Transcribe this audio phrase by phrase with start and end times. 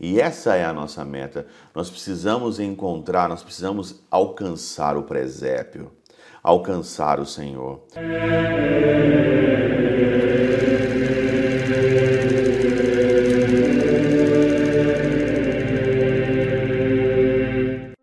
[0.00, 1.46] E essa é a nossa meta.
[1.74, 5.90] Nós precisamos encontrar, nós precisamos alcançar o presépio,
[6.42, 7.80] alcançar o Senhor.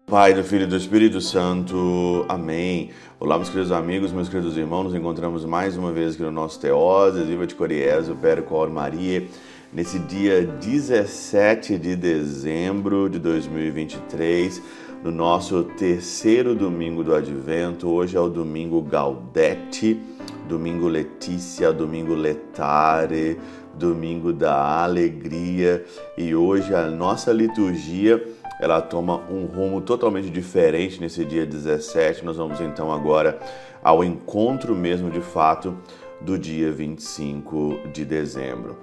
[0.05, 2.25] Pai, do Filho e do Espírito Santo.
[2.27, 2.91] Amém.
[3.19, 4.83] Olá, meus queridos amigos, meus queridos irmãos.
[4.83, 9.27] Nos encontramos mais uma vez aqui no nosso Teoses, Viva de Coriésio, Percor Maria,
[9.75, 14.61] nesse dia 17 de dezembro de 2023,
[15.03, 17.89] no nosso terceiro domingo do Advento.
[17.89, 19.99] Hoje é o domingo Gaudete,
[20.47, 23.37] domingo Letícia, domingo Letare,
[23.73, 25.83] domingo da alegria.
[26.17, 28.25] E hoje a nossa liturgia
[28.61, 32.23] ela toma um rumo totalmente diferente nesse dia 17.
[32.23, 33.37] Nós vamos então agora
[33.83, 35.75] ao encontro mesmo de fato
[36.21, 38.77] do dia 25 de dezembro.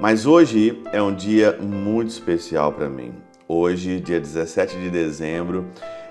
[0.00, 3.12] Mas hoje é um dia muito especial para mim.
[3.46, 5.66] Hoje, dia 17 de dezembro,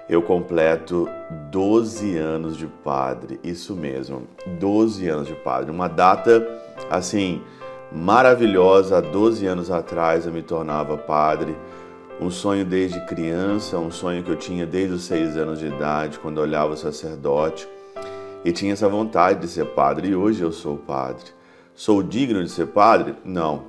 [0.10, 1.08] eu completo
[1.52, 3.40] 12 anos de padre.
[3.44, 4.24] Isso mesmo,
[4.60, 5.72] 12 anos de padre.
[5.72, 6.46] Uma data
[6.90, 7.42] assim
[7.92, 8.98] maravilhosa.
[8.98, 11.56] Há 12 anos atrás eu me tornava padre
[12.20, 16.18] um sonho desde criança, um sonho que eu tinha desde os seis anos de idade,
[16.18, 17.68] quando eu olhava o sacerdote
[18.44, 20.10] e tinha essa vontade de ser padre.
[20.10, 21.26] E hoje eu sou padre.
[21.76, 23.16] Sou digno de ser padre?
[23.24, 23.66] Não,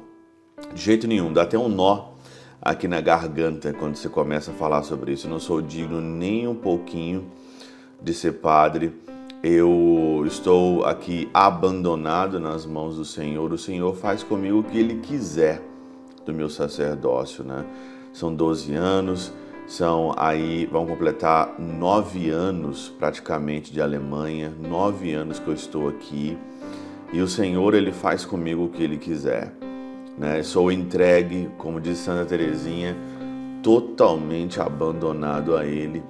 [0.74, 1.32] de jeito nenhum.
[1.32, 2.12] Dá até um nó
[2.60, 5.28] aqui na garganta quando você começa a falar sobre isso.
[5.28, 7.30] Não sou digno nem um pouquinho
[8.00, 8.92] de ser padre.
[9.42, 13.52] Eu estou aqui abandonado nas mãos do Senhor.
[13.52, 15.62] O Senhor faz comigo o que Ele quiser
[16.24, 17.64] do meu sacerdócio, né?
[18.12, 19.32] são 12 anos,
[19.68, 26.36] são aí, vão completar nove anos praticamente de Alemanha, nove anos que eu estou aqui
[27.12, 29.52] e o Senhor ele faz comigo o que ele quiser.
[30.18, 30.42] Né?
[30.42, 32.94] Sou entregue, como diz Santa Teresinha,
[33.62, 36.02] totalmente abandonado a Ele.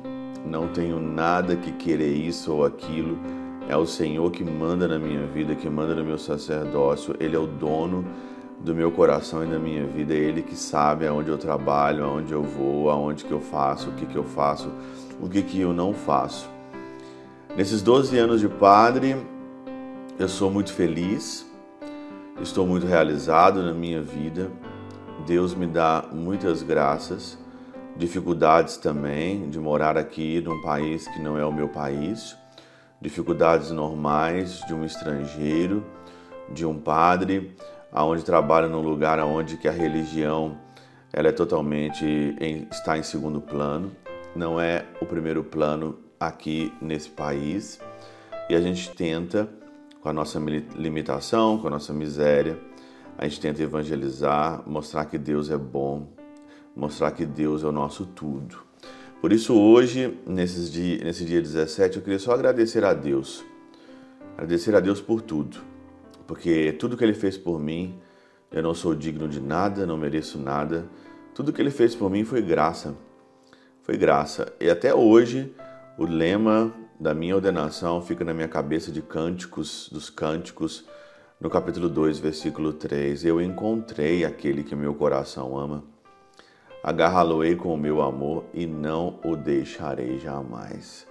[0.45, 3.19] Não tenho nada que querer isso ou aquilo.
[3.69, 7.15] É o Senhor que manda na minha vida, que manda no meu sacerdócio.
[7.21, 8.05] Ele é o dono
[8.61, 10.15] do meu coração e da minha vida.
[10.15, 13.93] É Ele que sabe aonde eu trabalho, aonde eu vou, aonde que eu faço, o
[13.95, 14.71] que que eu faço,
[15.21, 16.49] o que que eu não faço.
[17.57, 19.17] Nesses 12 anos de padre,
[20.19, 21.47] eu sou muito feliz,
[22.41, 24.51] estou muito realizado na minha vida.
[25.27, 27.39] Deus me dá muitas graças,
[27.97, 32.37] dificuldades também de morar aqui num país que não é o meu país,
[33.01, 35.85] dificuldades normais de um estrangeiro,
[36.53, 37.57] de um padre,
[37.93, 40.59] aonde trabalha num lugar onde que a religião
[41.13, 42.05] ela é totalmente
[42.39, 43.93] em, está em segundo plano,
[44.37, 47.81] não é o primeiro plano aqui nesse país
[48.49, 49.49] e a gente tenta
[50.01, 50.39] com a nossa
[50.77, 52.59] limitação, com a nossa miséria,
[53.17, 56.07] a gente tenta evangelizar, mostrar que Deus é bom,
[56.77, 58.59] mostrar que Deus é o nosso tudo.
[59.21, 63.45] Por isso hoje, nesses dia, nesse dia 17, eu queria só agradecer a Deus.
[64.37, 65.59] Agradecer a Deus por tudo
[66.29, 67.99] porque tudo que ele fez por mim,
[68.53, 70.87] eu não sou digno de nada, não mereço nada.
[71.35, 72.95] Tudo que ele fez por mim foi graça.
[73.83, 74.53] Foi graça.
[74.61, 75.55] E até hoje,
[75.97, 80.85] o lema da minha ordenação fica na minha cabeça de cânticos, dos cânticos,
[81.41, 83.25] no capítulo 2, versículo 3.
[83.25, 85.83] Eu encontrei aquele que meu coração ama.
[86.83, 91.07] Agarrá-lo-ei com o meu amor e não o deixarei jamais.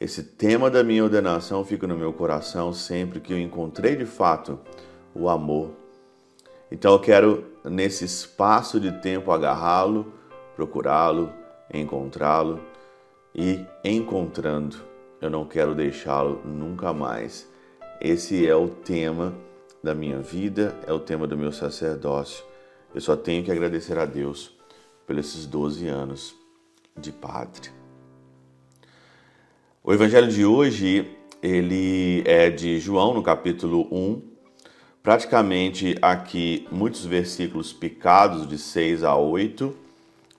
[0.00, 4.58] Esse tema da minha ordenação fica no meu coração sempre que eu encontrei de fato
[5.14, 5.72] o amor.
[6.72, 10.10] Então eu quero, nesse espaço de tempo, agarrá-lo,
[10.56, 11.30] procurá-lo,
[11.72, 12.60] encontrá-lo
[13.34, 14.78] e encontrando,
[15.20, 17.46] eu não quero deixá-lo nunca mais.
[18.00, 19.34] Esse é o tema
[19.84, 22.42] da minha vida, é o tema do meu sacerdócio.
[22.94, 24.56] Eu só tenho que agradecer a Deus
[25.06, 26.34] pelos esses 12 anos
[26.96, 27.79] de padre.
[29.90, 31.04] O evangelho de hoje,
[31.42, 34.22] ele é de João, no capítulo 1,
[35.02, 39.74] praticamente aqui muitos versículos picados de 6 a 8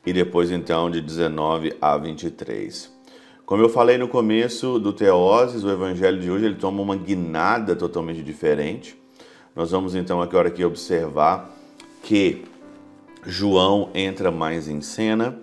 [0.05, 2.89] e depois então de 19 a 23.
[3.45, 7.75] Como eu falei no começo do Teoses, o evangelho de hoje ele toma uma guinada
[7.75, 8.97] totalmente diferente.
[9.53, 11.53] Nós vamos então aqui, aqui observar
[12.01, 12.45] que
[13.25, 15.37] João entra mais em cena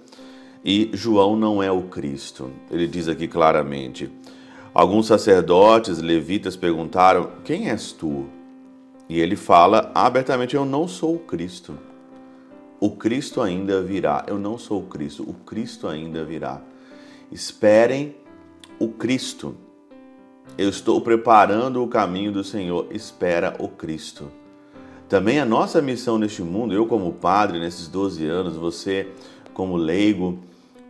[0.64, 2.50] e João não é o Cristo.
[2.70, 4.10] Ele diz aqui claramente:
[4.74, 8.26] Alguns sacerdotes, levitas perguntaram: Quem és tu?
[9.08, 11.78] E ele fala abertamente: Eu não sou o Cristo.
[12.80, 14.24] O Cristo ainda virá.
[14.28, 15.22] Eu não sou o Cristo.
[15.28, 16.60] O Cristo ainda virá.
[17.30, 18.14] Esperem
[18.78, 19.56] o Cristo.
[20.56, 22.86] Eu estou preparando o caminho do Senhor.
[22.90, 24.30] Espera o Cristo.
[25.08, 29.08] Também a nossa missão neste mundo, eu como padre nesses 12 anos, você
[29.54, 30.38] como leigo,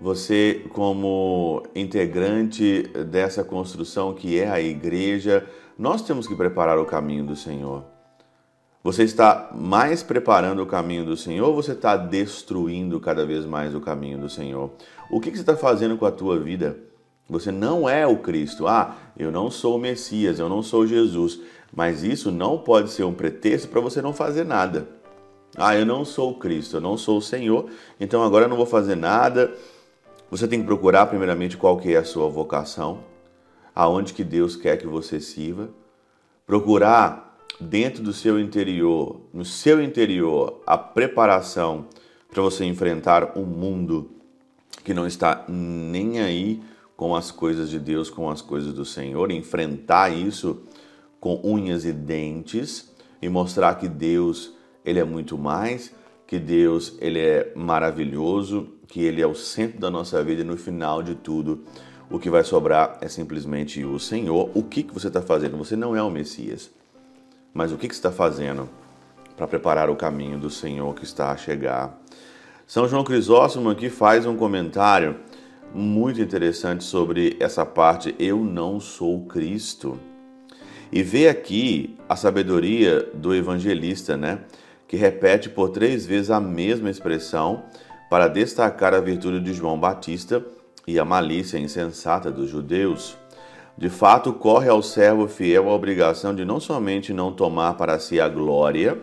[0.00, 5.46] você como integrante dessa construção que é a igreja,
[5.78, 7.84] nós temos que preparar o caminho do Senhor.
[8.82, 13.74] Você está mais preparando o caminho do Senhor ou você está destruindo cada vez mais
[13.74, 14.70] o caminho do Senhor?
[15.10, 16.78] O que, você está fazendo com a tua vida?
[17.28, 18.66] Você não é o Cristo.
[18.66, 21.40] Ah, eu não sou o Messias, eu não sou Jesus.
[21.74, 24.88] Mas isso não pode ser um pretexto para você não fazer nada.
[25.56, 27.66] Ah, eu não sou o Cristo, eu não sou o Senhor,
[27.98, 29.52] então agora eu não vou fazer nada.
[30.30, 33.04] Você tem que procurar primeiramente qual que é a sua vocação,
[33.74, 35.70] aonde que Deus quer que você sirva.
[36.46, 41.86] Procurar dentro do seu interior, no seu interior, a preparação
[42.30, 44.10] para você enfrentar um mundo
[44.84, 46.60] que não está nem aí
[46.96, 50.62] com as coisas de Deus, com as coisas do Senhor, enfrentar isso
[51.20, 54.52] com unhas e dentes e mostrar que Deus
[54.84, 55.92] ele é muito mais,
[56.28, 60.58] que Deus ele é maravilhoso, que ele é o centro da nossa vida e no
[60.58, 61.64] final de tudo
[62.10, 64.50] o que vai sobrar é simplesmente o Senhor.
[64.54, 65.56] O que, que você está fazendo?
[65.56, 66.70] Você não é o Messias,
[67.52, 68.68] mas o que, que você está fazendo
[69.38, 71.98] para preparar o caminho do Senhor que está a chegar?
[72.66, 75.16] São João Crisóstomo aqui faz um comentário
[75.74, 79.98] muito interessante sobre essa parte eu não sou Cristo.
[80.92, 84.40] E vê aqui a sabedoria do evangelista, né?
[84.88, 87.62] Que repete por três vezes a mesma expressão
[88.10, 90.44] para destacar a virtude de João Batista
[90.86, 93.16] e a malícia insensata dos judeus.
[93.76, 98.18] De fato, corre ao servo fiel a obrigação de não somente não tomar para si
[98.18, 98.98] a glória,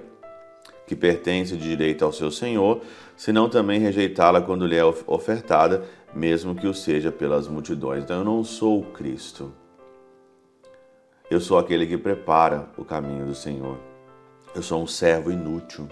[0.88, 2.82] que pertence de direito ao seu senhor,
[3.16, 8.04] senão também rejeitá-la quando lhe é ofertada, mesmo que o seja pelas multidões.
[8.04, 9.54] Então, eu não sou o Cristo.
[11.30, 13.95] Eu sou aquele que prepara o caminho do Senhor.
[14.56, 15.90] Eu sou um servo inútil.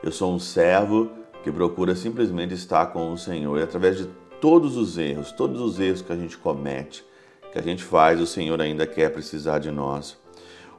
[0.00, 1.10] Eu sou um servo
[1.42, 3.58] que procura simplesmente estar com o Senhor.
[3.58, 4.06] E através de
[4.40, 7.04] todos os erros, todos os erros que a gente comete,
[7.52, 10.16] que a gente faz, o Senhor ainda quer precisar de nós.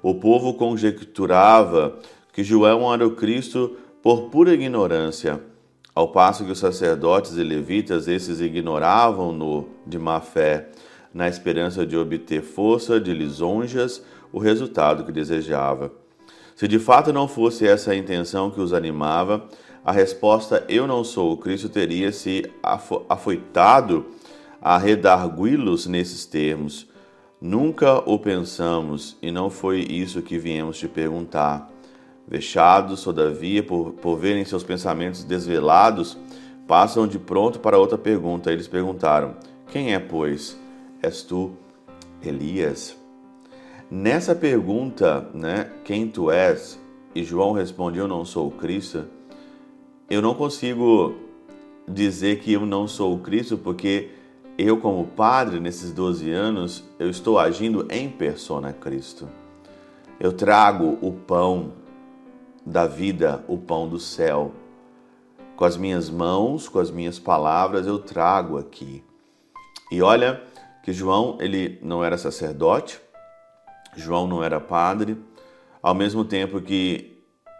[0.01, 1.99] O povo conjecturava
[2.31, 5.41] que João era o Cristo por pura ignorância,
[5.93, 10.69] ao passo que os sacerdotes e levitas, esses ignoravam-no de má fé
[11.13, 14.01] na esperança de obter força de lisonjas
[14.31, 16.04] o resultado que desejava.
[16.55, 19.45] Se de fato não fosse essa a intenção que os animava,
[19.83, 22.49] a resposta eu não sou o Cristo teria se
[23.09, 24.05] afoitado
[24.61, 26.87] a redargui-los nesses termos.
[27.41, 31.69] Nunca o pensamos e não foi isso que viemos te perguntar.
[32.25, 36.17] Vexados, todavia, por, por verem seus pensamentos desvelados,
[36.65, 38.51] passam de pronto para outra pergunta.
[38.51, 39.35] Eles perguntaram:
[39.71, 40.57] Quem é, pois?
[41.03, 41.51] És tu
[42.23, 43.04] Elias?
[43.89, 46.79] Nessa pergunta, né, quem tu és?
[47.13, 49.05] E João respondeu: Eu não sou o Cristo.
[50.09, 51.15] Eu não consigo
[51.87, 54.09] dizer que eu não sou o Cristo, porque
[54.57, 59.29] eu, como padre, nesses 12 anos, eu estou agindo em persona Cristo.
[60.19, 61.73] Eu trago o pão
[62.65, 64.51] da vida, o pão do céu.
[65.55, 69.03] Com as minhas mãos, com as minhas palavras, eu trago aqui.
[69.91, 70.41] E olha,
[70.83, 72.99] que João ele não era sacerdote,
[73.95, 75.17] João não era padre,
[75.81, 77.15] ao mesmo tempo que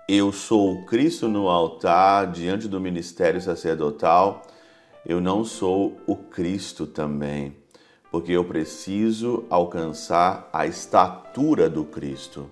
[0.07, 4.43] eu sou o Cristo no altar diante do ministério sacerdotal,
[5.05, 7.55] eu não sou o Cristo também,
[8.11, 12.49] porque eu preciso alcançar a estatura do Cristo.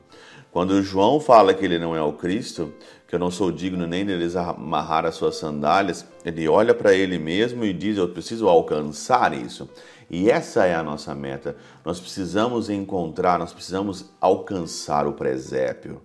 [0.52, 2.72] Quando João fala que ele não é o Cristo,
[3.14, 7.20] que eu não sou digno nem deles amarrar as suas sandálias, ele olha para ele
[7.20, 9.70] mesmo e diz: Eu preciso alcançar isso.
[10.10, 11.56] E essa é a nossa meta.
[11.86, 16.02] Nós precisamos encontrar, nós precisamos alcançar o presépio,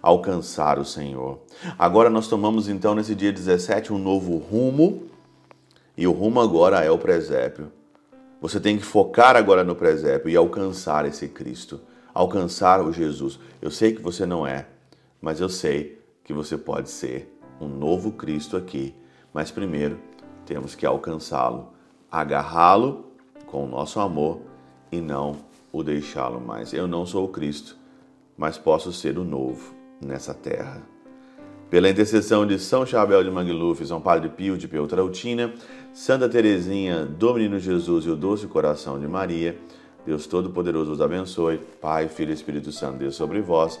[0.00, 1.40] alcançar o Senhor.
[1.76, 5.08] Agora nós tomamos então nesse dia 17 um novo rumo,
[5.96, 7.72] e o rumo agora é o presépio.
[8.40, 11.80] Você tem que focar agora no presépio e alcançar esse Cristo,
[12.14, 13.40] alcançar o Jesus.
[13.60, 14.66] Eu sei que você não é,
[15.20, 18.94] mas eu sei que você pode ser um novo Cristo aqui.
[19.32, 19.98] Mas primeiro
[20.44, 21.68] temos que alcançá-lo,
[22.10, 23.06] agarrá-lo
[23.46, 24.40] com o nosso amor
[24.90, 25.36] e não
[25.72, 26.72] o deixá-lo mais.
[26.72, 27.76] Eu não sou o Cristo,
[28.36, 30.82] mas posso ser o novo nessa terra.
[31.70, 35.54] Pela intercessão de São Chabel de Mangluf, São Padre Pio de Peltrautina,
[35.94, 39.58] Santa Teresinha, do Menino Jesus e o Doce Coração de Maria,
[40.04, 43.80] Deus Todo-Poderoso os abençoe, Pai, Filho e Espírito Santo, Deus sobre vós